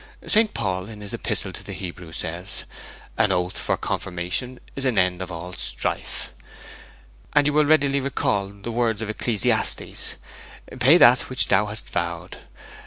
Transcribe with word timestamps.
St. 0.25 0.51
Paul, 0.55 0.89
in 0.89 0.99
his 1.01 1.13
Epistle 1.13 1.53
to 1.53 1.63
the 1.63 1.73
Hebrews, 1.73 2.17
says, 2.17 2.63
"An 3.19 3.31
oath 3.31 3.55
for 3.55 3.77
confirmation 3.77 4.59
is 4.75 4.83
an 4.83 4.97
end 4.97 5.21
of 5.21 5.31
all 5.31 5.53
strife." 5.53 6.33
And 7.33 7.45
you 7.45 7.53
will 7.53 7.65
readily 7.65 7.99
recall 7.99 8.47
the 8.47 8.71
words 8.71 9.03
of 9.03 9.11
Ecclesiastes, 9.11 10.15
"Pay 10.79 10.97
that 10.97 11.29
which 11.29 11.49
thou 11.49 11.67
hast 11.67 11.87
vowed. 11.91 12.37